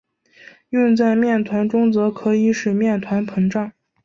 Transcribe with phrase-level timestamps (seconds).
[0.69, 3.71] 用在面团中则可以使面团膨胀。